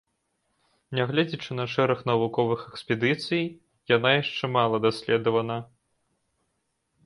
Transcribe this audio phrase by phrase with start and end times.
[0.99, 3.43] Нягледзячы на шэраг навуковых экспедыцый,
[3.95, 5.63] яна яшчэ мала даследавана.